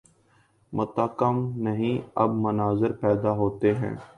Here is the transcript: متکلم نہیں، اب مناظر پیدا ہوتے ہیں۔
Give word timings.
متکلم 0.73 1.37
نہیں، 1.55 2.09
اب 2.15 2.29
مناظر 2.33 2.91
پیدا 2.91 3.31
ہوتے 3.31 3.73
ہیں۔ 3.75 3.95